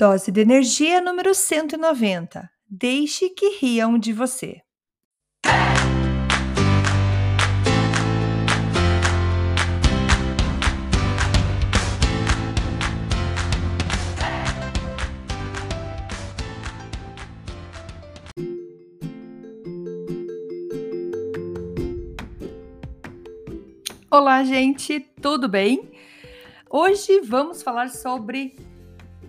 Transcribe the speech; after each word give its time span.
Dose 0.00 0.30
de 0.30 0.42
energia 0.42 1.00
número 1.00 1.34
190. 1.34 2.48
Deixe 2.70 3.30
que 3.30 3.58
riam 3.58 3.98
de 3.98 4.12
você. 4.12 4.62
Olá, 24.08 24.44
gente, 24.44 25.00
tudo 25.20 25.48
bem? 25.48 25.90
Hoje 26.70 27.20
vamos 27.20 27.64
falar 27.64 27.88
sobre 27.90 28.54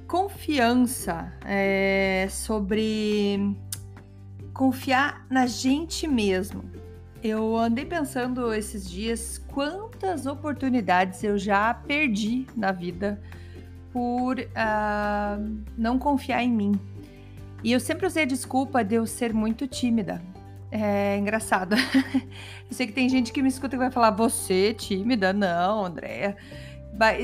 confiança, 0.09 1.31
é, 1.45 2.27
sobre 2.31 3.55
confiar 4.51 5.23
na 5.29 5.45
gente 5.45 6.07
mesmo. 6.07 6.63
Eu 7.23 7.55
andei 7.55 7.85
pensando 7.85 8.51
esses 8.51 8.89
dias 8.89 9.37
quantas 9.37 10.25
oportunidades 10.25 11.23
eu 11.23 11.37
já 11.37 11.71
perdi 11.75 12.47
na 12.57 12.71
vida 12.71 13.21
por 13.93 14.39
uh, 14.39 15.63
não 15.77 15.99
confiar 15.99 16.41
em 16.43 16.51
mim. 16.51 16.71
E 17.63 17.71
eu 17.71 17.79
sempre 17.79 18.07
usei 18.07 18.23
a 18.23 18.25
desculpa 18.25 18.83
de 18.83 18.95
eu 18.95 19.05
ser 19.05 19.31
muito 19.31 19.67
tímida. 19.67 20.23
É 20.71 21.17
engraçado. 21.17 21.75
eu 22.67 22.71
sei 22.71 22.87
que 22.87 22.93
tem 22.93 23.07
gente 23.09 23.31
que 23.31 23.43
me 23.43 23.49
escuta 23.49 23.75
e 23.75 23.79
vai 23.79 23.91
falar: 23.91 24.11
Você 24.11 24.73
tímida? 24.73 25.33
Não, 25.33 25.85
Andréia 25.85 26.35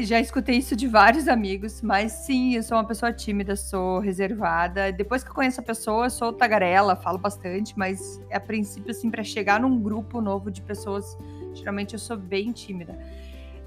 já 0.04 0.20
escutei 0.20 0.58
isso 0.58 0.76
de 0.76 0.88
vários 0.88 1.28
amigos, 1.28 1.82
mas 1.82 2.12
sim, 2.12 2.56
eu 2.56 2.64
sou 2.64 2.78
uma 2.78 2.86
pessoa 2.86 3.12
tímida, 3.12 3.56
sou 3.56 4.00
reservada. 4.00 4.92
Depois 4.92 5.24
que 5.24 5.30
eu 5.30 5.34
conheço 5.34 5.60
a 5.60 5.64
pessoa, 5.64 6.10
sou 6.10 6.32
tagarela, 6.32 6.96
falo 6.96 7.18
bastante, 7.18 7.78
mas 7.78 8.22
a 8.32 8.40
princípio, 8.40 8.92
assim, 8.92 9.12
para 9.12 9.24
chegar 9.24 9.60
num 9.60 9.78
grupo 9.78 10.22
novo 10.22 10.50
de 10.50 10.62
pessoas, 10.62 11.18
geralmente 11.54 11.94
eu 11.94 12.00
sou 12.00 12.16
bem 12.16 12.54
tímida. 12.54 12.98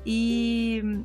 E, 0.07 1.03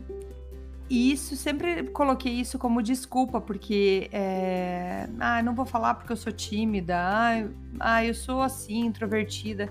e 0.89 1.11
isso, 1.11 1.35
sempre 1.35 1.83
coloquei 1.89 2.31
isso 2.31 2.57
como 2.57 2.81
desculpa, 2.81 3.41
porque, 3.41 4.09
é, 4.13 5.09
ah, 5.19 5.43
não 5.43 5.53
vou 5.53 5.65
falar 5.65 5.95
porque 5.95 6.13
eu 6.13 6.17
sou 6.17 6.31
tímida, 6.31 6.95
ah, 6.97 7.49
ah 7.79 8.05
eu 8.05 8.13
sou 8.13 8.41
assim, 8.41 8.85
introvertida. 8.85 9.67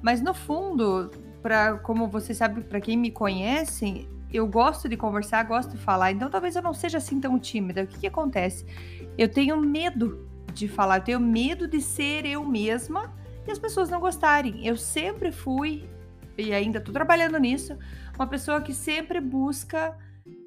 Mas 0.00 0.20
no 0.20 0.32
fundo, 0.32 1.10
para 1.42 1.78
como 1.78 2.06
você 2.06 2.32
sabe, 2.32 2.60
para 2.60 2.80
quem 2.80 2.96
me 2.96 3.10
conhece, 3.10 4.06
eu 4.32 4.46
gosto 4.46 4.88
de 4.88 4.96
conversar, 4.96 5.42
gosto 5.44 5.72
de 5.72 5.78
falar, 5.78 6.12
então 6.12 6.28
talvez 6.28 6.54
eu 6.54 6.62
não 6.62 6.74
seja 6.74 6.98
assim 6.98 7.20
tão 7.20 7.38
tímida. 7.38 7.82
O 7.82 7.86
que, 7.86 8.00
que 8.00 8.06
acontece? 8.06 8.66
Eu 9.16 9.28
tenho 9.28 9.58
medo 9.60 10.28
de 10.52 10.68
falar, 10.68 10.98
eu 10.98 11.04
tenho 11.04 11.20
medo 11.20 11.66
de 11.66 11.80
ser 11.80 12.26
eu 12.26 12.44
mesma 12.44 13.14
e 13.46 13.50
as 13.50 13.58
pessoas 13.58 13.88
não 13.88 14.00
gostarem. 14.00 14.66
Eu 14.66 14.76
sempre 14.76 15.32
fui, 15.32 15.88
e 16.36 16.52
ainda 16.52 16.78
estou 16.78 16.92
trabalhando 16.92 17.38
nisso, 17.38 17.78
uma 18.16 18.26
pessoa 18.26 18.60
que 18.60 18.74
sempre 18.74 19.20
busca 19.20 19.96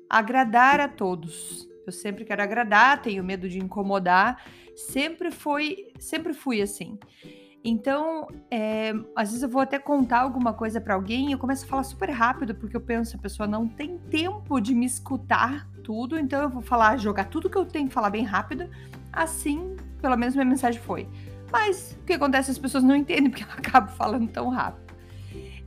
agradar 0.09 0.79
a 0.79 0.87
todos. 0.87 1.67
Eu 1.85 1.91
sempre 1.91 2.23
quero 2.23 2.43
agradar, 2.43 3.01
tenho 3.01 3.23
medo 3.23 3.49
de 3.49 3.57
incomodar, 3.57 4.43
sempre 4.75 5.31
foi, 5.31 5.91
sempre 5.99 6.33
fui 6.33 6.61
assim. 6.61 6.99
Então, 7.63 8.27
é, 8.49 8.91
às 9.15 9.29
vezes 9.29 9.43
eu 9.43 9.49
vou 9.49 9.61
até 9.61 9.77
contar 9.77 10.21
alguma 10.21 10.51
coisa 10.51 10.81
para 10.81 10.95
alguém 10.95 11.29
e 11.29 11.31
eu 11.33 11.37
começo 11.37 11.63
a 11.65 11.67
falar 11.67 11.83
super 11.83 12.09
rápido, 12.09 12.55
porque 12.55 12.75
eu 12.75 12.81
penso, 12.81 13.15
a 13.15 13.19
pessoa 13.19 13.47
não 13.47 13.67
tem 13.67 13.99
tempo 13.99 14.59
de 14.59 14.73
me 14.73 14.85
escutar 14.85 15.67
tudo, 15.83 16.17
então 16.17 16.41
eu 16.41 16.49
vou 16.49 16.61
falar, 16.61 16.97
jogar 16.97 17.25
tudo 17.25 17.49
que 17.49 17.57
eu 17.57 17.65
tenho 17.65 17.87
que 17.87 17.93
falar 17.93 18.09
bem 18.09 18.23
rápido, 18.23 18.67
assim, 19.13 19.75
pelo 20.01 20.17
menos 20.17 20.33
minha 20.33 20.45
mensagem 20.45 20.81
foi. 20.81 21.07
Mas 21.51 21.95
o 22.01 22.05
que 22.05 22.13
acontece? 22.13 22.49
As 22.49 22.57
pessoas 22.57 22.83
não 22.83 22.95
entendem 22.95 23.29
porque 23.29 23.43
eu 23.43 23.49
acabo 23.55 23.91
falando 23.91 24.27
tão 24.27 24.49
rápido. 24.49 24.91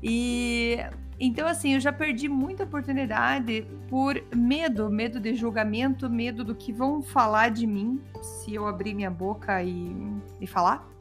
E 0.03 0.79
então, 1.19 1.47
assim, 1.47 1.75
eu 1.75 1.81
já 1.81 1.93
perdi 1.93 2.29
muita 2.29 2.65
oportunidade 2.65 3.65
por 3.89 4.21
medo, 4.35 4.91
medo 4.91 5.21
de 5.21 5.33
julgamento, 5.35 6.11
medo 6.11 6.43
do 6.43 6.57
que 6.57 6.73
vão 6.73 7.01
falar 7.01 7.51
de 7.51 7.69
mim 7.69 8.01
se 8.21 8.53
eu 8.53 8.67
abrir 8.67 8.95
minha 8.95 9.11
boca 9.11 9.63
e, 9.63 9.95
e 10.41 10.47
falar 10.47 10.94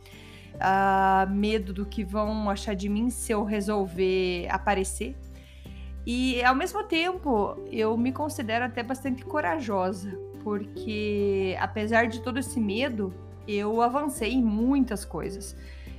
uh, 0.55 1.29
medo 1.29 1.73
do 1.73 1.85
que 1.85 2.03
vão 2.03 2.49
achar 2.49 2.75
de 2.75 2.89
mim 2.89 3.09
se 3.09 3.31
eu 3.31 3.43
resolver 3.43 4.47
aparecer. 4.49 5.15
E 6.05 6.43
ao 6.43 6.53
mesmo 6.53 6.83
tempo, 6.83 7.57
eu 7.71 7.97
me 7.97 8.11
considero 8.11 8.65
até 8.65 8.83
bastante 8.83 9.23
corajosa, 9.23 10.17
porque 10.43 11.55
apesar 11.59 12.07
de 12.07 12.21
todo 12.21 12.39
esse 12.39 12.59
medo, 12.59 13.13
eu 13.47 13.81
avancei 13.81 14.33
em 14.33 14.43
muitas 14.43 15.05
coisas. 15.05 15.55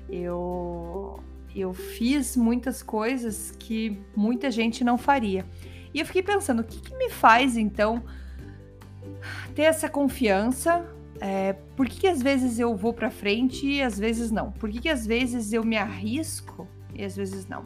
Eu 0.08 1.20
eu 1.54 1.72
fiz 1.72 2.36
muitas 2.36 2.82
coisas 2.82 3.52
que 3.52 4.02
muita 4.16 4.50
gente 4.50 4.82
não 4.82 4.98
faria. 4.98 5.46
E 5.94 6.00
eu 6.00 6.06
fiquei 6.06 6.22
pensando, 6.22 6.60
o 6.60 6.64
que, 6.64 6.80
que 6.80 6.96
me 6.96 7.08
faz 7.08 7.56
então 7.56 8.02
ter 9.54 9.62
essa 9.62 9.88
confiança 9.88 10.84
é, 11.26 11.54
por 11.74 11.88
que, 11.88 12.00
que, 12.00 12.06
às 12.06 12.20
vezes 12.20 12.58
eu 12.58 12.76
vou 12.76 12.92
para 12.92 13.10
frente 13.10 13.66
e 13.66 13.80
às 13.80 13.98
vezes 13.98 14.30
não? 14.30 14.52
Por 14.52 14.68
que, 14.68 14.78
que 14.78 14.90
às 14.90 15.06
vezes 15.06 15.54
eu 15.54 15.64
me 15.64 15.74
arrisco 15.74 16.68
e 16.94 17.02
às 17.02 17.16
vezes 17.16 17.48
não? 17.48 17.64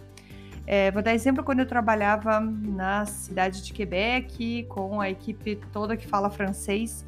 É, 0.64 0.92
vou 0.92 1.02
dar 1.02 1.12
exemplo 1.12 1.42
quando 1.42 1.58
eu 1.58 1.66
trabalhava 1.66 2.38
na 2.38 3.04
cidade 3.04 3.64
de 3.64 3.72
Quebec 3.72 4.64
com 4.68 5.00
a 5.00 5.10
equipe 5.10 5.56
toda 5.72 5.96
que 5.96 6.06
fala 6.06 6.30
francês. 6.30 7.04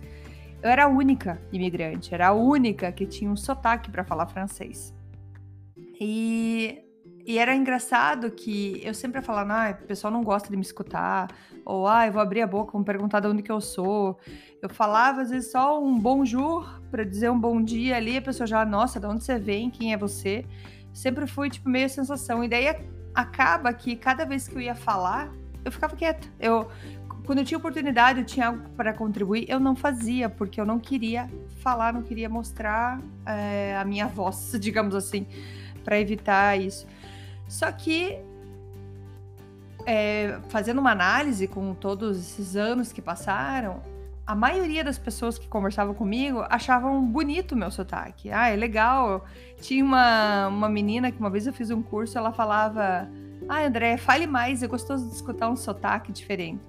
Eu 0.60 0.68
era 0.68 0.86
a 0.86 0.88
única 0.88 1.40
imigrante, 1.52 2.12
era 2.12 2.26
a 2.26 2.32
única 2.32 2.90
que 2.90 3.06
tinha 3.06 3.30
um 3.30 3.36
sotaque 3.36 3.88
para 3.88 4.02
falar 4.02 4.26
francês. 4.26 4.92
E 6.00 6.82
e 7.30 7.38
era 7.38 7.54
engraçado 7.54 8.28
que 8.28 8.80
eu 8.84 8.92
sempre 8.92 9.22
falava, 9.22 9.52
ah, 9.52 9.70
o 9.70 9.86
pessoal 9.86 10.12
não 10.12 10.24
gosta 10.24 10.50
de 10.50 10.56
me 10.56 10.62
escutar, 10.62 11.28
ou 11.64 11.86
ah, 11.86 12.04
eu 12.04 12.12
vou 12.12 12.20
abrir 12.20 12.42
a 12.42 12.46
boca, 12.46 12.72
vão 12.72 12.82
perguntar 12.82 13.20
de 13.20 13.28
onde 13.28 13.40
que 13.40 13.52
eu 13.52 13.60
sou. 13.60 14.18
Eu 14.60 14.68
falava 14.68 15.22
às 15.22 15.30
vezes 15.30 15.52
só 15.52 15.80
um 15.80 15.96
bonjour 15.96 16.82
para 16.90 17.04
dizer 17.04 17.30
um 17.30 17.38
bom 17.38 17.62
dia 17.62 17.96
ali, 17.96 18.16
a 18.16 18.22
pessoa 18.22 18.48
já, 18.48 18.64
nossa, 18.64 18.98
de 18.98 19.06
onde 19.06 19.22
você 19.22 19.38
vem, 19.38 19.70
quem 19.70 19.92
é 19.92 19.96
você? 19.96 20.44
Sempre 20.92 21.24
fui 21.24 21.48
tipo 21.48 21.68
meio 21.68 21.88
sensação. 21.88 22.42
E 22.42 22.48
daí 22.48 22.74
acaba 23.14 23.72
que 23.72 23.94
cada 23.94 24.24
vez 24.24 24.48
que 24.48 24.56
eu 24.56 24.60
ia 24.60 24.74
falar, 24.74 25.32
eu 25.64 25.70
ficava 25.70 25.94
quieta. 25.94 26.26
Eu 26.40 26.68
quando 27.24 27.38
eu 27.38 27.44
tinha 27.44 27.58
oportunidade, 27.58 28.18
eu 28.18 28.26
tinha 28.26 28.48
algo 28.48 28.68
para 28.70 28.92
contribuir, 28.92 29.48
eu 29.48 29.60
não 29.60 29.76
fazia, 29.76 30.28
porque 30.28 30.60
eu 30.60 30.66
não 30.66 30.80
queria 30.80 31.30
falar, 31.62 31.92
não 31.92 32.02
queria 32.02 32.28
mostrar 32.28 33.00
é, 33.24 33.76
a 33.76 33.84
minha 33.84 34.08
voz, 34.10 34.56
digamos 34.58 34.96
assim, 34.96 35.28
para 35.84 36.00
evitar 36.00 36.58
isso. 36.58 36.88
Só 37.50 37.72
que, 37.72 38.16
é, 39.84 40.38
fazendo 40.50 40.78
uma 40.78 40.92
análise 40.92 41.48
com 41.48 41.74
todos 41.74 42.16
esses 42.16 42.54
anos 42.54 42.92
que 42.92 43.02
passaram, 43.02 43.82
a 44.24 44.36
maioria 44.36 44.84
das 44.84 44.96
pessoas 44.96 45.36
que 45.36 45.48
conversavam 45.48 45.92
comigo 45.92 46.44
achavam 46.48 47.04
bonito 47.04 47.52
o 47.52 47.56
meu 47.56 47.68
sotaque. 47.68 48.30
Ah, 48.30 48.48
é 48.48 48.54
legal. 48.54 49.26
Tinha 49.60 49.84
uma, 49.84 50.46
uma 50.46 50.68
menina 50.68 51.10
que 51.10 51.18
uma 51.18 51.28
vez 51.28 51.48
eu 51.48 51.52
fiz 51.52 51.72
um 51.72 51.82
curso, 51.82 52.16
ela 52.16 52.32
falava: 52.32 53.10
Ah, 53.48 53.64
André, 53.64 53.96
fale 53.96 54.28
mais, 54.28 54.62
é 54.62 54.68
gostoso 54.68 55.08
de 55.08 55.14
escutar 55.16 55.50
um 55.50 55.56
sotaque 55.56 56.12
diferente. 56.12 56.62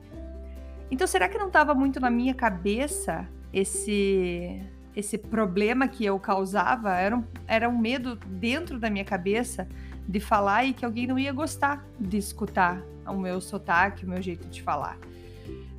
Então, 0.89 1.05
será 1.05 1.29
que 1.29 1.37
não 1.37 1.47
estava 1.47 1.75
muito 1.75 1.99
na 1.99 2.09
minha 2.09 2.33
cabeça 2.33 3.27
esse 3.53 4.59
esse 4.95 5.17
problema 5.17 5.87
que 5.87 6.05
eu 6.05 6.19
causava? 6.19 6.95
Era 6.95 7.17
um, 7.17 7.23
era 7.47 7.69
um 7.69 7.77
medo 7.77 8.15
dentro 8.15 8.79
da 8.79 8.89
minha 8.89 9.05
cabeça 9.05 9.67
de 10.07 10.19
falar 10.19 10.65
e 10.65 10.73
que 10.73 10.83
alguém 10.83 11.07
não 11.07 11.17
ia 11.17 11.31
gostar 11.31 11.85
de 11.99 12.17
escutar 12.17 12.81
o 13.07 13.15
meu 13.15 13.39
sotaque, 13.39 14.05
o 14.05 14.09
meu 14.09 14.21
jeito 14.21 14.47
de 14.47 14.61
falar. 14.61 14.97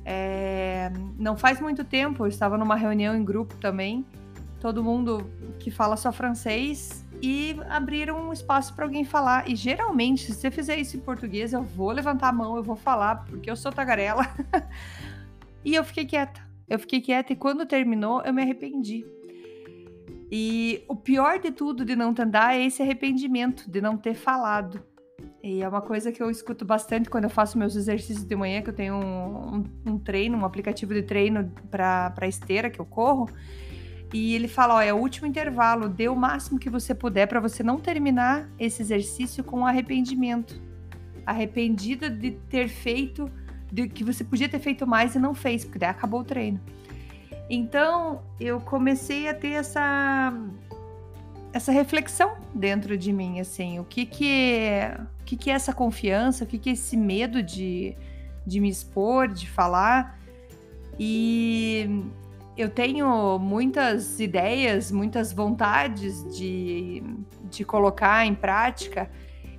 É, 0.05 0.91
não 1.17 1.37
faz 1.37 1.61
muito 1.61 1.83
tempo, 1.83 2.23
eu 2.23 2.27
estava 2.27 2.57
numa 2.57 2.75
reunião 2.75 3.15
em 3.15 3.23
grupo 3.23 3.55
também, 3.55 4.05
todo 4.59 4.83
mundo 4.83 5.29
que 5.59 5.71
fala 5.71 5.95
só 5.95 6.11
francês 6.11 7.05
e 7.21 7.57
abriram 7.69 8.27
um 8.27 8.33
espaço 8.33 8.73
para 8.73 8.83
alguém 8.83 9.05
falar. 9.05 9.49
E 9.49 9.55
geralmente, 9.55 10.25
se 10.25 10.33
você 10.33 10.51
fizer 10.51 10.77
isso 10.77 10.97
em 10.97 10.99
português, 10.99 11.53
eu 11.53 11.63
vou 11.63 11.89
levantar 11.91 12.27
a 12.27 12.33
mão, 12.33 12.57
eu 12.57 12.63
vou 12.63 12.75
falar, 12.75 13.23
porque 13.23 13.49
eu 13.49 13.55
sou 13.55 13.71
tagarela. 13.71 14.27
e 15.63 15.73
eu 15.73 15.85
fiquei 15.85 16.05
quieta. 16.05 16.42
Eu 16.67 16.79
fiquei 16.79 17.01
quieta 17.01 17.33
e 17.33 17.35
quando 17.35 17.65
terminou, 17.65 18.21
eu 18.23 18.33
me 18.33 18.41
arrependi. 18.41 19.05
E 20.31 20.83
o 20.87 20.95
pior 20.95 21.39
de 21.39 21.51
tudo 21.51 21.85
de 21.85 21.95
não 21.95 22.13
andar 22.17 22.55
é 22.55 22.65
esse 22.65 22.81
arrependimento 22.81 23.69
de 23.69 23.79
não 23.81 23.97
ter 23.97 24.15
falado. 24.15 24.83
E 25.43 25.61
é 25.61 25.67
uma 25.67 25.81
coisa 25.81 26.11
que 26.11 26.23
eu 26.23 26.31
escuto 26.31 26.63
bastante 26.63 27.09
quando 27.09 27.25
eu 27.25 27.29
faço 27.29 27.57
meus 27.57 27.75
exercícios 27.75 28.25
de 28.25 28.35
manhã, 28.35 28.61
que 28.61 28.69
eu 28.69 28.73
tenho 28.73 28.95
um, 28.95 29.57
um, 29.57 29.63
um 29.85 29.99
treino, 29.99 30.37
um 30.37 30.45
aplicativo 30.45 30.93
de 30.93 31.03
treino 31.03 31.51
para 31.69 32.27
esteira 32.27 32.69
que 32.69 32.79
eu 32.79 32.85
corro. 32.85 33.29
E 34.13 34.33
ele 34.35 34.47
fala: 34.47 34.75
ó, 34.75 34.81
é 34.81 34.93
o 34.93 34.97
último 34.97 35.27
intervalo, 35.27 35.89
dê 35.89 36.07
o 36.07 36.15
máximo 36.15 36.57
que 36.57 36.69
você 36.69 36.95
puder 36.95 37.27
para 37.27 37.39
você 37.39 37.61
não 37.61 37.77
terminar 37.77 38.49
esse 38.57 38.81
exercício 38.81 39.43
com 39.43 39.65
arrependimento. 39.65 40.61
Arrependida 41.25 42.09
de 42.09 42.31
ter 42.31 42.69
feito, 42.69 43.29
que 43.89 44.03
você 44.03 44.23
podia 44.23 44.47
ter 44.47 44.59
feito 44.59 44.85
mais 44.85 45.15
e 45.15 45.19
não 45.19 45.33
fez, 45.33 45.63
porque 45.63 45.79
daí 45.79 45.89
acabou 45.89 46.21
o 46.21 46.23
treino. 46.23 46.59
Então 47.49 48.21
eu 48.39 48.59
comecei 48.61 49.27
a 49.27 49.33
ter 49.33 49.51
essa 49.51 50.33
essa 51.51 51.71
reflexão 51.71 52.35
dentro 52.53 52.97
de 52.97 53.13
mim, 53.13 53.39
assim, 53.39 53.79
o 53.79 53.83
que 53.83 54.07
que 54.07 54.27
é, 54.27 54.99
o 55.21 55.23
que 55.23 55.37
que 55.37 55.51
é 55.51 55.53
essa 55.53 55.71
confiança, 55.71 56.43
o 56.43 56.47
que 56.47 56.57
que 56.57 56.71
é 56.71 56.73
esse 56.73 56.97
medo 56.97 57.43
de, 57.43 57.95
de 58.45 58.59
me 58.59 58.69
expor, 58.69 59.27
de 59.27 59.47
falar. 59.47 60.19
E 60.99 62.03
eu 62.57 62.69
tenho 62.69 63.37
muitas 63.37 64.19
ideias, 64.19 64.91
muitas 64.91 65.31
vontades 65.31 66.23
de, 66.35 67.03
de 67.51 67.63
colocar 67.63 68.25
em 68.25 68.33
prática. 68.33 69.09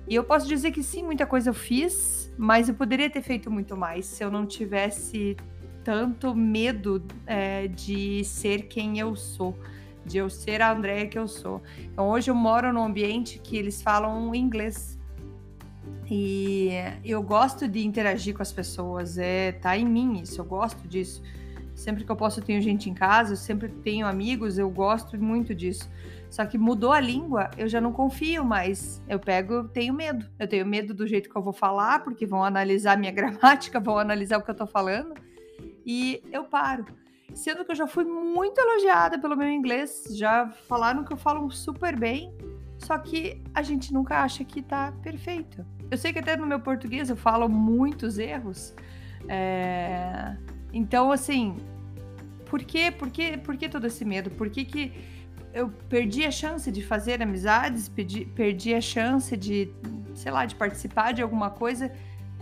E 0.07 0.15
eu 0.15 0.23
posso 0.23 0.47
dizer 0.47 0.71
que 0.71 0.83
sim, 0.83 1.03
muita 1.03 1.25
coisa 1.25 1.49
eu 1.49 1.53
fiz, 1.53 2.31
mas 2.37 2.69
eu 2.69 2.75
poderia 2.75 3.09
ter 3.09 3.21
feito 3.21 3.49
muito 3.49 3.75
mais 3.75 4.05
se 4.05 4.23
eu 4.23 4.29
não 4.29 4.45
tivesse 4.45 5.35
tanto 5.83 6.35
medo 6.35 7.03
é, 7.25 7.67
de 7.67 8.23
ser 8.23 8.63
quem 8.63 8.99
eu 8.99 9.15
sou 9.15 9.55
de 10.05 10.17
eu 10.17 10.29
ser 10.29 10.61
a 10.61 10.71
Andréia 10.71 11.07
que 11.07 11.17
eu 11.17 11.27
sou. 11.27 11.61
Então 11.79 12.09
hoje 12.09 12.29
eu 12.29 12.35
moro 12.35 12.71
num 12.71 12.83
ambiente 12.83 13.39
que 13.39 13.57
eles 13.57 13.81
falam 13.81 14.33
inglês. 14.35 14.97
E 16.09 16.69
eu 17.03 17.23
gosto 17.23 17.67
de 17.67 17.83
interagir 17.83 18.35
com 18.35 18.43
as 18.43 18.51
pessoas, 18.51 19.17
é 19.17 19.53
tá 19.53 19.75
em 19.75 19.85
mim 19.85 20.21
isso, 20.21 20.39
eu 20.39 20.45
gosto 20.45 20.87
disso. 20.87 21.23
Sempre 21.75 22.05
que 22.05 22.11
eu 22.11 22.15
posso 22.15 22.39
eu 22.39 22.43
tenho 22.43 22.61
gente 22.61 22.89
em 22.89 22.93
casa, 22.93 23.33
eu 23.33 23.37
sempre 23.37 23.67
tenho 23.69 24.07
amigos, 24.07 24.57
eu 24.57 24.69
gosto 24.69 25.21
muito 25.21 25.53
disso. 25.53 25.89
Só 26.29 26.45
que 26.45 26.57
mudou 26.57 26.93
a 26.93 26.99
língua, 27.01 27.51
eu 27.57 27.67
já 27.67 27.81
não 27.81 27.91
confio 27.91 28.45
mais. 28.45 29.03
Eu 29.07 29.19
pego, 29.19 29.65
tenho 29.65 29.93
medo. 29.93 30.25
Eu 30.39 30.47
tenho 30.47 30.65
medo 30.65 30.93
do 30.93 31.05
jeito 31.05 31.29
que 31.29 31.35
eu 31.35 31.41
vou 31.41 31.53
falar, 31.53 32.03
porque 32.03 32.25
vão 32.25 32.43
analisar 32.43 32.97
minha 32.97 33.11
gramática, 33.13 33.79
vão 33.79 33.99
analisar 33.99 34.37
o 34.37 34.41
que 34.41 34.49
eu 34.49 34.55
tô 34.55 34.65
falando, 34.65 35.13
e 35.85 36.23
eu 36.31 36.45
paro. 36.45 36.85
Sendo 37.33 37.65
que 37.65 37.71
eu 37.71 37.75
já 37.75 37.85
fui 37.85 38.05
muito 38.05 38.57
elogiada 38.59 39.19
pelo 39.19 39.35
meu 39.35 39.49
inglês, 39.49 40.05
já 40.11 40.49
falaram 40.69 41.03
que 41.03 41.11
eu 41.11 41.17
falo 41.17 41.51
super 41.51 41.97
bem, 41.97 42.33
só 42.77 42.97
que 42.97 43.43
a 43.53 43.61
gente 43.61 43.93
nunca 43.93 44.21
acha 44.21 44.45
que 44.45 44.61
tá 44.61 44.93
perfeito. 45.03 45.65
Eu 45.91 45.97
sei 45.97 46.13
que 46.13 46.19
até 46.19 46.37
no 46.37 46.47
meu 46.47 46.59
português 46.59 47.09
eu 47.09 47.15
falo 47.15 47.49
muitos 47.49 48.17
erros. 48.17 48.73
É... 49.27 50.37
Então, 50.75 51.09
assim, 51.09 51.55
por 52.47 52.61
quê? 52.61 52.91
Por, 52.91 53.09
quê? 53.09 53.39
por 53.41 53.55
que 53.55 53.69
todo 53.69 53.87
esse 53.87 54.03
medo? 54.03 54.29
Por 54.29 54.49
que, 54.49 54.65
que 54.65 54.93
eu 55.53 55.69
perdi 55.87 56.25
a 56.25 56.31
chance 56.31 56.69
de 56.69 56.83
fazer 56.83 57.23
amizades, 57.23 57.87
perdi, 57.87 58.25
perdi 58.25 58.73
a 58.75 58.81
chance 58.81 59.37
de, 59.37 59.71
sei 60.13 60.33
lá, 60.33 60.45
de 60.45 60.53
participar 60.53 61.13
de 61.13 61.21
alguma 61.21 61.49
coisa 61.49 61.89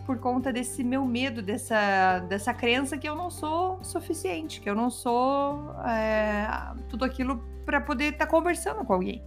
por 0.03 0.17
conta 0.17 0.51
desse 0.51 0.83
meu 0.83 1.05
medo, 1.05 1.43
dessa, 1.43 2.19
dessa 2.27 2.55
crença 2.55 2.97
que 2.97 3.07
eu 3.07 3.15
não 3.15 3.29
sou 3.29 3.81
suficiente, 3.83 4.59
que 4.59 4.67
eu 4.69 4.73
não 4.73 4.89
sou 4.89 5.71
é, 5.85 6.47
tudo 6.89 7.05
aquilo 7.05 7.37
para 7.63 7.79
poder 7.79 8.05
estar 8.05 8.25
tá 8.25 8.31
conversando 8.31 8.83
com 8.83 8.93
alguém. 8.93 9.23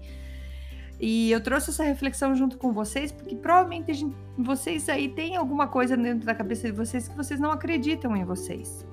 E 0.99 1.31
eu 1.31 1.41
trouxe 1.41 1.71
essa 1.71 1.85
reflexão 1.85 2.35
junto 2.35 2.59
com 2.59 2.73
vocês, 2.73 3.13
porque 3.13 3.37
provavelmente 3.37 3.95
gente, 3.95 4.17
vocês 4.37 4.89
aí 4.89 5.09
têm 5.09 5.37
alguma 5.37 5.69
coisa 5.69 5.97
dentro 5.97 6.27
da 6.27 6.35
cabeça 6.35 6.67
de 6.67 6.73
vocês 6.73 7.07
que 7.07 7.17
vocês 7.17 7.39
não 7.39 7.53
acreditam 7.53 8.17
em 8.17 8.25
vocês. 8.25 8.85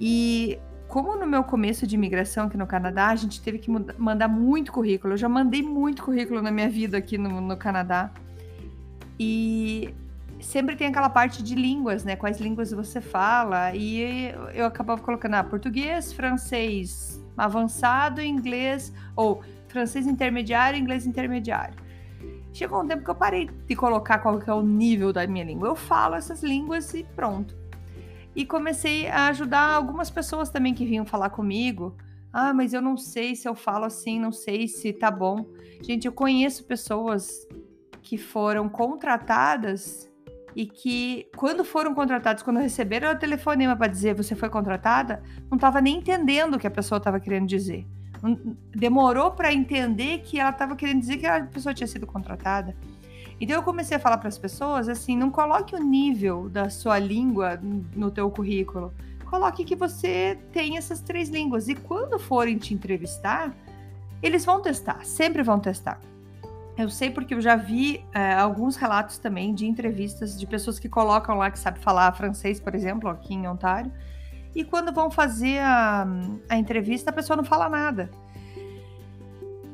E 0.00 0.58
como 0.88 1.16
no 1.16 1.26
meu 1.26 1.44
começo 1.44 1.86
de 1.86 1.94
imigração 1.94 2.46
aqui 2.46 2.56
no 2.56 2.66
Canadá, 2.66 3.08
a 3.08 3.16
gente 3.16 3.42
teve 3.42 3.58
que 3.58 3.70
mandar 3.70 4.28
muito 4.28 4.72
currículo. 4.72 5.14
Eu 5.14 5.18
já 5.18 5.28
mandei 5.28 5.62
muito 5.62 6.02
currículo 6.02 6.40
na 6.40 6.50
minha 6.50 6.68
vida 6.68 6.96
aqui 6.96 7.18
no, 7.18 7.40
no 7.40 7.56
Canadá. 7.56 8.10
E 9.18 9.94
sempre 10.40 10.76
tem 10.76 10.86
aquela 10.86 11.10
parte 11.10 11.42
de 11.42 11.54
línguas, 11.54 12.04
né? 12.04 12.16
Quais 12.16 12.40
línguas 12.40 12.70
você 12.70 13.00
fala. 13.00 13.74
E 13.74 14.32
eu 14.54 14.64
acabava 14.64 15.00
colocando 15.00 15.34
ah, 15.34 15.44
português, 15.44 16.12
francês 16.12 17.22
avançado, 17.36 18.20
inglês, 18.20 18.92
ou 19.14 19.42
francês 19.68 20.06
intermediário, 20.06 20.78
inglês 20.78 21.06
intermediário. 21.06 21.74
Chegou 22.52 22.82
um 22.82 22.86
tempo 22.86 23.04
que 23.04 23.10
eu 23.10 23.14
parei 23.14 23.48
de 23.66 23.76
colocar 23.76 24.18
qual 24.18 24.40
que 24.40 24.50
é 24.50 24.54
o 24.54 24.62
nível 24.62 25.12
da 25.12 25.26
minha 25.26 25.44
língua. 25.44 25.68
Eu 25.68 25.76
falo 25.76 26.14
essas 26.14 26.42
línguas 26.42 26.92
e 26.94 27.04
pronto. 27.04 27.54
E 28.38 28.46
comecei 28.46 29.08
a 29.08 29.26
ajudar 29.26 29.74
algumas 29.74 30.10
pessoas 30.10 30.48
também 30.48 30.72
que 30.72 30.86
vinham 30.86 31.04
falar 31.04 31.30
comigo. 31.30 31.96
Ah, 32.32 32.54
mas 32.54 32.72
eu 32.72 32.80
não 32.80 32.96
sei 32.96 33.34
se 33.34 33.48
eu 33.48 33.54
falo 33.56 33.84
assim, 33.84 34.20
não 34.20 34.30
sei 34.30 34.68
se 34.68 34.92
tá 34.92 35.10
bom. 35.10 35.44
Gente, 35.82 36.06
eu 36.06 36.12
conheço 36.12 36.62
pessoas 36.62 37.48
que 38.00 38.16
foram 38.16 38.68
contratadas 38.68 40.08
e 40.54 40.66
que 40.66 41.26
quando 41.34 41.64
foram 41.64 41.92
contratados, 41.92 42.44
quando 42.44 42.60
receberam 42.60 43.10
o 43.10 43.18
telefonema 43.18 43.74
para 43.74 43.88
dizer 43.88 44.14
você 44.14 44.36
foi 44.36 44.48
contratada, 44.48 45.20
não 45.50 45.56
estava 45.56 45.80
nem 45.80 45.96
entendendo 45.96 46.54
o 46.54 46.58
que 46.60 46.66
a 46.68 46.70
pessoa 46.70 46.98
estava 46.98 47.18
querendo 47.18 47.48
dizer. 47.48 47.84
Demorou 48.70 49.32
para 49.32 49.52
entender 49.52 50.18
que 50.18 50.38
ela 50.38 50.50
estava 50.50 50.76
querendo 50.76 51.00
dizer 51.00 51.16
que 51.16 51.26
a 51.26 51.44
pessoa 51.44 51.74
tinha 51.74 51.88
sido 51.88 52.06
contratada. 52.06 52.76
Então 53.40 53.56
eu 53.56 53.62
comecei 53.62 53.96
a 53.96 54.00
falar 54.00 54.18
para 54.18 54.28
as 54.28 54.38
pessoas 54.38 54.88
assim, 54.88 55.16
não 55.16 55.30
coloque 55.30 55.74
o 55.74 55.78
nível 55.78 56.48
da 56.48 56.68
sua 56.68 56.98
língua 56.98 57.58
no 57.94 58.10
teu 58.10 58.30
currículo. 58.30 58.92
Coloque 59.26 59.64
que 59.64 59.76
você 59.76 60.38
tem 60.52 60.76
essas 60.76 61.00
três 61.00 61.28
línguas 61.28 61.68
e 61.68 61.74
quando 61.74 62.18
forem 62.18 62.58
te 62.58 62.74
entrevistar, 62.74 63.54
eles 64.22 64.44
vão 64.44 64.60
testar, 64.60 65.04
sempre 65.04 65.42
vão 65.42 65.60
testar. 65.60 66.00
Eu 66.76 66.88
sei 66.88 67.10
porque 67.10 67.34
eu 67.34 67.40
já 67.40 67.56
vi 67.56 68.04
é, 68.14 68.34
alguns 68.34 68.76
relatos 68.76 69.18
também 69.18 69.52
de 69.52 69.66
entrevistas 69.66 70.38
de 70.38 70.46
pessoas 70.46 70.78
que 70.78 70.88
colocam 70.88 71.36
lá 71.36 71.50
que 71.50 71.58
sabe 71.58 71.78
falar 71.80 72.12
francês, 72.12 72.60
por 72.60 72.74
exemplo, 72.74 73.08
aqui 73.10 73.34
em 73.34 73.48
Ontário, 73.48 73.92
e 74.54 74.64
quando 74.64 74.92
vão 74.92 75.10
fazer 75.10 75.58
a, 75.58 76.06
a 76.48 76.56
entrevista, 76.56 77.10
a 77.10 77.12
pessoa 77.12 77.36
não 77.36 77.44
fala 77.44 77.68
nada. 77.68 78.10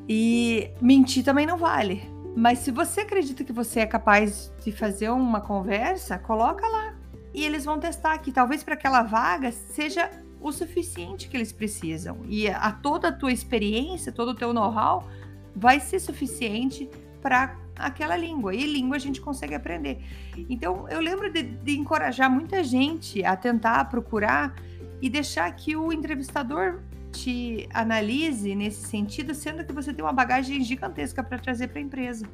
E 0.07 0.71
mentir 0.81 1.23
também 1.23 1.45
não 1.45 1.57
vale. 1.57 2.14
Mas 2.35 2.59
se 2.59 2.71
você 2.71 3.01
acredita 3.01 3.43
que 3.43 3.53
você 3.53 3.79
é 3.79 3.85
capaz 3.85 4.51
de 4.63 4.71
fazer 4.71 5.09
uma 5.09 5.39
conversa, 5.39 6.19
coloca 6.19 6.67
lá. 6.67 6.93
E 7.33 7.43
eles 7.43 7.63
vão 7.63 7.79
testar 7.79 8.17
que 8.17 8.31
talvez 8.31 8.63
para 8.63 8.73
aquela 8.73 9.03
vaga 9.03 9.51
seja 9.51 10.09
o 10.41 10.51
suficiente 10.51 11.29
que 11.29 11.37
eles 11.37 11.53
precisam. 11.53 12.19
E 12.27 12.47
a 12.49 12.71
toda 12.71 13.07
a 13.07 13.11
tua 13.11 13.31
experiência, 13.31 14.11
todo 14.11 14.29
o 14.29 14.35
teu 14.35 14.53
know-how 14.53 15.07
vai 15.55 15.79
ser 15.79 15.99
suficiente 15.99 16.89
para 17.21 17.57
aquela 17.77 18.15
língua. 18.15 18.53
E 18.53 18.65
língua 18.65 18.97
a 18.97 18.99
gente 18.99 19.21
consegue 19.21 19.55
aprender. 19.55 20.03
Então, 20.49 20.87
eu 20.89 20.99
lembro 20.99 21.31
de, 21.31 21.41
de, 21.41 21.77
encorajar 21.77 22.29
muita 22.29 22.63
gente 22.63 23.23
a 23.23 23.35
tentar 23.35 23.85
procurar 23.85 24.55
e 25.01 25.09
deixar 25.09 25.49
que 25.55 25.75
o 25.75 25.91
entrevistador 25.91 26.81
te 27.15 27.67
analise 27.73 28.53
nesse 28.55 28.87
sentido, 28.87 29.33
sendo 29.33 29.65
que 29.65 29.73
você 29.73 29.93
tem 29.93 30.03
uma 30.03 30.13
bagagem 30.13 30.61
gigantesca 30.63 31.23
para 31.23 31.37
trazer 31.37 31.67
para 31.69 31.79
a 31.79 31.81
empresa. 31.81 32.27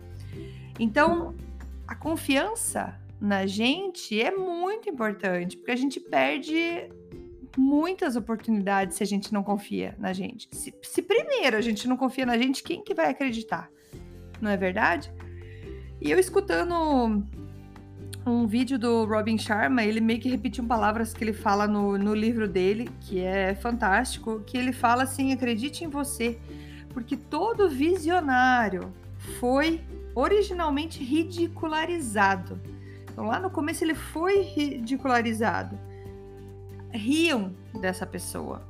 Então, 0.79 1.35
a 1.87 1.95
confiança 1.95 2.99
na 3.19 3.45
gente 3.45 4.19
é 4.19 4.31
muito 4.31 4.89
importante, 4.89 5.57
porque 5.57 5.71
a 5.71 5.75
gente 5.75 5.99
perde 5.99 6.89
muitas 7.57 8.15
oportunidades 8.15 8.97
se 8.97 9.03
a 9.03 9.05
gente 9.05 9.31
não 9.33 9.43
confia 9.43 9.95
na 9.99 10.13
gente. 10.13 10.47
Se, 10.51 10.73
se, 10.81 11.01
primeiro 11.01 11.57
a 11.57 11.61
gente 11.61 11.87
não 11.87 11.97
confia 11.97 12.25
na 12.25 12.37
gente, 12.37 12.63
quem 12.63 12.83
que 12.83 12.93
vai 12.93 13.09
acreditar? 13.09 13.69
Não 14.39 14.49
é 14.49 14.57
verdade? 14.57 15.13
E 15.99 16.09
eu 16.09 16.17
escutando 16.17 17.23
um 18.25 18.45
vídeo 18.45 18.77
do 18.77 19.05
Robin 19.05 19.37
Sharma, 19.37 19.83
ele 19.83 19.99
meio 19.99 20.19
que 20.19 20.29
repetiu 20.29 20.63
palavras 20.63 21.13
que 21.13 21.23
ele 21.23 21.33
fala 21.33 21.67
no, 21.67 21.97
no 21.97 22.13
livro 22.13 22.47
dele, 22.47 22.89
que 23.01 23.19
é 23.19 23.55
fantástico, 23.55 24.41
que 24.45 24.57
ele 24.57 24.71
fala 24.71 25.03
assim, 25.03 25.33
acredite 25.33 25.83
em 25.83 25.87
você, 25.87 26.37
porque 26.93 27.17
todo 27.17 27.69
visionário 27.69 28.93
foi 29.39 29.81
originalmente 30.13 31.03
ridicularizado. 31.03 32.59
Então 33.11 33.25
lá 33.25 33.39
no 33.39 33.49
começo 33.49 33.83
ele 33.83 33.95
foi 33.95 34.41
ridicularizado 34.41 35.77
riam 36.93 37.53
dessa 37.79 38.05
pessoa. 38.05 38.61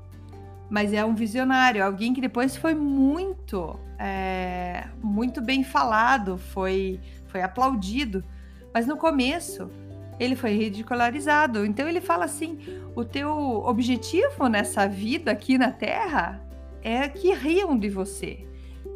Mas 0.70 0.94
é 0.94 1.04
um 1.04 1.14
visionário, 1.14 1.84
alguém 1.84 2.14
que 2.14 2.22
depois 2.22 2.56
foi 2.56 2.74
muito, 2.74 3.78
é, 4.00 4.88
muito 5.04 5.42
bem 5.42 5.64
falado, 5.64 6.38
foi, 6.38 7.00
foi 7.28 7.42
aplaudido. 7.42 8.24
Mas 8.74 8.88
no 8.88 8.98
começo 8.98 9.70
ele 10.20 10.36
foi 10.36 10.52
ridicularizado. 10.52 11.66
Então 11.66 11.88
ele 11.88 12.00
fala 12.02 12.26
assim: 12.26 12.60
o 12.96 13.04
teu 13.04 13.32
objetivo 13.66 14.48
nessa 14.48 14.88
vida 14.88 15.32
aqui 15.32 15.58
na 15.58 15.72
Terra 15.72 16.42
é 16.84 17.08
que 17.08 17.34
riam 17.34 17.78
de 17.78 17.90
você. 17.90 18.46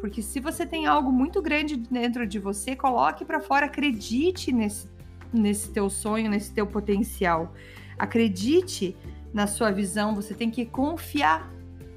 Porque 0.00 0.22
se 0.22 0.40
você 0.40 0.66
tem 0.66 0.86
algo 0.86 1.10
muito 1.10 1.40
grande 1.40 1.76
dentro 1.76 2.26
de 2.26 2.38
você, 2.38 2.76
coloque 2.76 3.24
para 3.24 3.40
fora, 3.40 3.66
acredite 3.66 4.52
nesse, 4.52 4.88
nesse 5.32 5.70
teu 5.70 5.88
sonho, 5.88 6.30
nesse 6.30 6.52
teu 6.52 6.66
potencial. 6.66 7.54
Acredite 7.98 8.96
na 9.32 9.46
sua 9.46 9.70
visão, 9.70 10.14
você 10.14 10.34
tem 10.34 10.50
que 10.50 10.64
confiar 10.64 11.50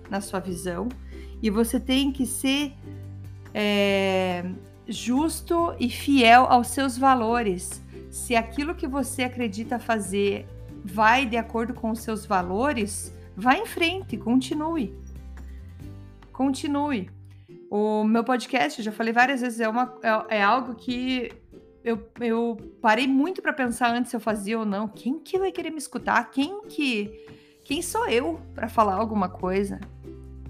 na 0.09 0.21
sua 0.21 0.39
visão 0.39 0.89
e 1.41 1.49
você 1.49 1.79
tem 1.79 2.11
que 2.11 2.25
ser 2.25 2.73
é, 3.53 4.43
justo 4.89 5.73
e 5.79 5.89
fiel 5.89 6.43
aos 6.43 6.67
seus 6.67 6.97
valores. 6.97 7.81
Se 8.09 8.35
aquilo 8.35 8.75
que 8.75 8.87
você 8.87 9.23
acredita 9.23 9.79
fazer 9.79 10.45
vai 10.83 11.25
de 11.25 11.37
acordo 11.37 11.73
com 11.73 11.91
os 11.91 11.99
seus 11.99 12.25
valores, 12.25 13.13
Vá 13.39 13.55
em 13.55 13.65
frente, 13.65 14.17
continue. 14.17 14.93
Continue. 16.33 17.09
O 17.71 18.03
meu 18.03 18.21
podcast, 18.21 18.77
eu 18.77 18.83
já 18.83 18.91
falei 18.91 19.13
várias 19.13 19.39
vezes, 19.39 19.61
é, 19.61 19.69
uma, 19.69 19.97
é, 20.03 20.39
é 20.39 20.43
algo 20.43 20.75
que 20.75 21.31
eu, 21.81 22.05
eu 22.19 22.57
parei 22.81 23.07
muito 23.07 23.41
para 23.41 23.53
pensar 23.53 23.95
antes 23.95 24.09
se 24.09 24.17
eu 24.17 24.19
fazia 24.19 24.59
ou 24.59 24.65
não. 24.65 24.89
Quem 24.89 25.19
que 25.19 25.39
vai 25.39 25.53
querer 25.53 25.69
me 25.69 25.77
escutar? 25.77 26.29
Quem 26.31 26.63
que. 26.63 27.25
Quem 27.63 27.81
sou 27.81 28.09
eu 28.09 28.41
para 28.53 28.67
falar 28.67 28.95
alguma 28.95 29.29
coisa? 29.29 29.79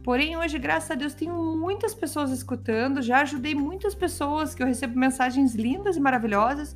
Porém, 0.03 0.37
hoje, 0.37 0.57
graças 0.57 0.89
a 0.91 0.95
Deus, 0.95 1.13
tenho 1.13 1.33
muitas 1.55 1.93
pessoas 1.93 2.31
escutando. 2.31 3.01
Já 3.01 3.21
ajudei 3.21 3.53
muitas 3.53 3.93
pessoas 3.93 4.55
que 4.55 4.63
eu 4.63 4.67
recebo 4.67 4.97
mensagens 4.97 5.53
lindas 5.53 5.97
e 5.97 5.99
maravilhosas. 5.99 6.75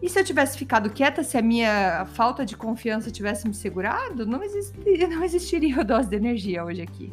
E 0.00 0.08
se 0.08 0.18
eu 0.18 0.24
tivesse 0.24 0.58
ficado 0.58 0.90
quieta, 0.90 1.22
se 1.22 1.38
a 1.38 1.42
minha 1.42 2.04
falta 2.06 2.44
de 2.44 2.56
confiança 2.56 3.10
tivesse 3.10 3.46
me 3.46 3.54
segurado, 3.54 4.26
não 4.26 4.42
existiria, 4.42 5.06
não 5.08 5.22
existiria 5.22 5.84
dose 5.84 6.08
de 6.08 6.16
energia 6.16 6.64
hoje 6.64 6.82
aqui. 6.82 7.12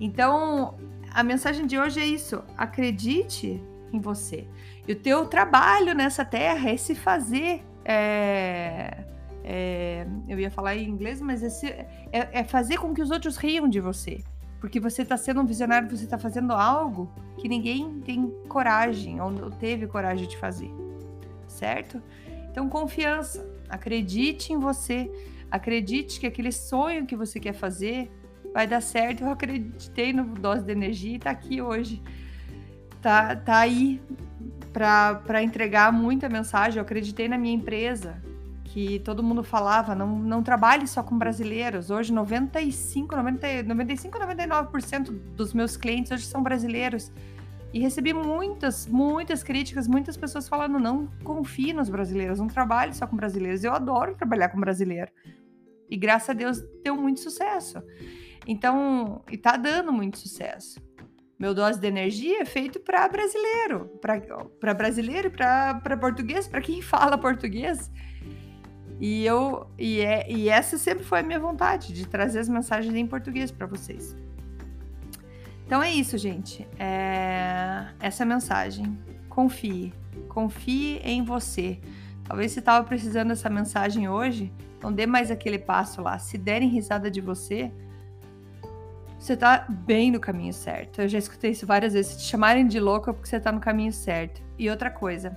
Então, 0.00 0.76
a 1.12 1.22
mensagem 1.22 1.66
de 1.66 1.78
hoje 1.78 2.00
é 2.00 2.06
isso: 2.06 2.42
acredite 2.56 3.62
em 3.92 4.00
você. 4.00 4.48
E 4.86 4.92
o 4.92 4.96
teu 4.96 5.26
trabalho 5.26 5.94
nessa 5.94 6.24
terra 6.24 6.70
é 6.70 6.76
se 6.76 6.94
fazer. 6.94 7.62
É, 7.84 9.04
é, 9.44 10.06
eu 10.28 10.38
ia 10.38 10.50
falar 10.50 10.76
em 10.76 10.88
inglês, 10.88 11.20
mas 11.20 11.42
é, 11.64 11.86
é, 12.12 12.40
é, 12.40 12.44
fazer 12.44 12.78
com 12.78 12.94
que 12.94 13.02
os 13.02 13.10
outros 13.10 13.36
riam 13.36 13.68
de 13.68 13.80
você. 13.80 14.22
Porque 14.60 14.78
você 14.78 15.02
está 15.02 15.16
sendo 15.16 15.40
um 15.40 15.44
visionário, 15.44 15.90
você 15.90 16.04
está 16.04 16.18
fazendo 16.18 16.52
algo 16.52 17.12
que 17.38 17.48
ninguém 17.48 18.00
tem 18.00 18.30
coragem 18.48 19.20
ou 19.20 19.50
teve 19.50 19.86
coragem 19.88 20.28
de 20.28 20.36
fazer. 20.36 20.70
Certo? 21.48 22.00
Então, 22.50 22.68
confiança. 22.68 23.44
Acredite 23.68 24.52
em 24.52 24.58
você. 24.58 25.10
Acredite 25.50 26.20
que 26.20 26.26
aquele 26.26 26.52
sonho 26.52 27.06
que 27.06 27.16
você 27.16 27.40
quer 27.40 27.54
fazer 27.54 28.10
vai 28.54 28.66
dar 28.66 28.80
certo. 28.80 29.24
Eu 29.24 29.30
acreditei 29.30 30.12
no 30.12 30.24
Dose 30.24 30.62
de 30.62 30.70
Energia 30.70 31.14
e 31.14 31.16
está 31.16 31.30
aqui 31.30 31.60
hoje. 31.60 32.00
Tá, 33.00 33.34
tá 33.34 33.58
aí 33.58 34.00
para 34.72 35.42
entregar 35.42 35.92
muita 35.92 36.28
mensagem. 36.28 36.78
Eu 36.78 36.82
acreditei 36.82 37.28
na 37.28 37.36
minha 37.36 37.54
empresa, 37.54 38.22
que 38.72 39.00
todo 39.00 39.22
mundo 39.22 39.44
falava, 39.44 39.94
não, 39.94 40.18
não 40.18 40.42
trabalhe 40.42 40.88
só 40.88 41.02
com 41.02 41.18
brasileiros. 41.18 41.90
Hoje, 41.90 42.10
95, 42.10 43.14
90, 43.14 43.62
95, 43.64 44.18
99% 44.18 45.10
dos 45.36 45.52
meus 45.52 45.76
clientes 45.76 46.10
hoje 46.10 46.24
são 46.24 46.42
brasileiros. 46.42 47.12
E 47.70 47.80
recebi 47.80 48.14
muitas, 48.14 48.86
muitas 48.86 49.42
críticas, 49.42 49.86
muitas 49.86 50.16
pessoas 50.16 50.48
falando: 50.48 50.78
não 50.78 51.06
confie 51.22 51.74
nos 51.74 51.90
brasileiros, 51.90 52.38
não 52.38 52.46
trabalhe 52.46 52.94
só 52.94 53.06
com 53.06 53.14
brasileiros. 53.14 53.62
Eu 53.62 53.74
adoro 53.74 54.14
trabalhar 54.14 54.48
com 54.48 54.58
brasileiro. 54.58 55.12
E 55.90 55.96
graças 55.98 56.30
a 56.30 56.32
Deus 56.32 56.62
deu 56.82 56.96
muito 56.96 57.20
sucesso. 57.20 57.82
Então, 58.46 59.22
e 59.30 59.36
tá 59.36 59.58
dando 59.58 59.92
muito 59.92 60.16
sucesso. 60.16 60.80
Meu 61.38 61.52
dose 61.52 61.78
de 61.78 61.86
energia 61.86 62.40
é 62.40 62.44
feito 62.46 62.80
para 62.80 63.06
brasileiro, 63.06 64.00
para 64.00 64.72
brasileiro, 64.72 65.30
para 65.30 65.98
português, 66.00 66.48
para 66.48 66.62
quem 66.62 66.80
fala 66.80 67.18
português. 67.18 67.90
E 69.02 69.26
eu 69.26 69.66
e, 69.76 70.00
é, 70.00 70.30
e 70.30 70.48
essa 70.48 70.78
sempre 70.78 71.02
foi 71.02 71.18
a 71.18 71.22
minha 71.24 71.40
vontade 71.40 71.92
de 71.92 72.06
trazer 72.06 72.38
as 72.38 72.48
mensagens 72.48 72.94
em 72.94 73.04
português 73.04 73.50
para 73.50 73.66
vocês. 73.66 74.14
Então 75.66 75.82
é 75.82 75.90
isso, 75.90 76.16
gente. 76.16 76.64
É 76.78 77.88
essa 77.98 78.24
mensagem. 78.24 78.96
Confie, 79.28 79.92
confie 80.28 81.00
em 81.02 81.24
você. 81.24 81.80
Talvez 82.22 82.52
você 82.52 82.60
estava 82.60 82.86
precisando 82.86 83.30
dessa 83.30 83.50
mensagem 83.50 84.08
hoje, 84.08 84.52
não 84.80 84.92
dê 84.92 85.04
mais 85.04 85.32
aquele 85.32 85.58
passo 85.58 86.00
lá. 86.00 86.16
Se 86.20 86.38
derem 86.38 86.68
risada 86.68 87.10
de 87.10 87.20
você, 87.20 87.72
você 89.18 89.36
tá 89.36 89.66
bem 89.68 90.12
no 90.12 90.20
caminho 90.20 90.52
certo. 90.52 91.00
Eu 91.00 91.08
já 91.08 91.18
escutei 91.18 91.50
isso 91.50 91.66
várias 91.66 91.92
vezes. 91.92 92.12
Se 92.12 92.18
te 92.18 92.24
chamarem 92.26 92.68
de 92.68 92.78
louco 92.78 93.10
é 93.10 93.12
porque 93.12 93.28
você 93.28 93.40
tá 93.40 93.50
no 93.50 93.58
caminho 93.58 93.92
certo. 93.92 94.40
E 94.56 94.70
outra 94.70 94.92
coisa, 94.92 95.36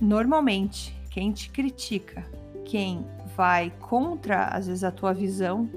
normalmente, 0.00 0.99
quem 1.10 1.32
te 1.32 1.50
critica, 1.50 2.24
quem 2.64 3.04
vai 3.36 3.72
contra, 3.80 4.44
às 4.44 4.68
vezes, 4.68 4.84
a 4.84 4.92
tua 4.92 5.12
visão, 5.12 5.68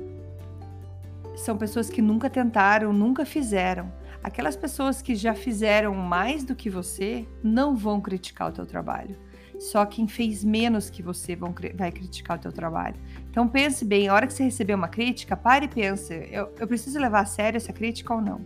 são 1.36 1.58
pessoas 1.58 1.90
que 1.90 2.02
nunca 2.02 2.30
tentaram, 2.30 2.94
nunca 2.94 3.26
fizeram. 3.26 3.92
Aquelas 4.24 4.56
pessoas 4.56 5.02
que 5.02 5.16
já 5.16 5.34
fizeram 5.34 5.94
mais 5.96 6.44
do 6.44 6.56
que 6.56 6.70
você 6.70 7.28
não 7.44 7.76
vão 7.76 8.00
criticar 8.00 8.50
o 8.50 8.52
teu 8.52 8.66
trabalho. 8.66 9.18
Só 9.60 9.86
quem 9.86 10.08
fez 10.08 10.44
menos 10.44 10.90
que 10.90 11.02
você 11.02 11.36
vão, 11.36 11.54
vai 11.76 11.92
criticar 11.92 12.38
o 12.38 12.42
teu 12.42 12.52
trabalho. 12.52 12.96
Então 13.30 13.48
pense 13.48 13.84
bem, 13.84 14.08
a 14.08 14.14
hora 14.14 14.28
que 14.28 14.34
você 14.34 14.44
receber 14.44 14.76
uma 14.76 14.88
crítica, 14.88 15.36
pare 15.36 15.66
e 15.66 15.68
pense, 15.68 16.14
eu, 16.32 16.54
eu 16.60 16.68
preciso 16.68 17.00
levar 17.00 17.22
a 17.22 17.26
sério 17.26 17.58
essa 17.58 17.74
crítica 17.74 18.14
ou 18.14 18.22
não? 18.22 18.46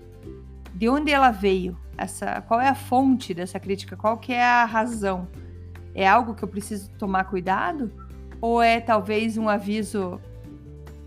De 0.74 0.88
onde 0.88 1.12
ela 1.12 1.32
veio? 1.32 1.78
Essa, 1.98 2.42
qual 2.42 2.62
é 2.62 2.68
a 2.68 2.76
fonte 2.76 3.34
dessa 3.34 3.60
crítica? 3.60 3.98
Qual 3.98 4.18
que 4.18 4.32
é 4.32 4.44
a 4.44 4.66
razão? 4.66 5.28
É 5.98 6.08
algo 6.08 6.36
que 6.36 6.44
eu 6.44 6.48
preciso 6.48 6.92
tomar 6.92 7.24
cuidado? 7.24 7.92
Ou 8.40 8.62
é 8.62 8.80
talvez 8.80 9.36
um 9.36 9.50
aviso 9.50 10.22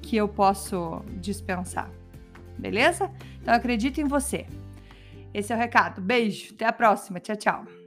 que 0.03 0.17
eu 0.17 0.29
posso 0.29 1.01
dispensar? 1.21 1.89
Beleza? 2.59 3.09
Então 3.41 3.55
acredito 3.55 4.01
em 4.01 4.05
você. 4.05 4.47
Esse 5.33 5.53
é 5.53 5.57
o 5.57 5.59
recado. 5.59 6.03
Beijo, 6.03 6.53
até 6.55 6.67
a 6.67 6.73
próxima. 6.73 7.21
Tchau, 7.21 7.37
tchau. 7.37 7.80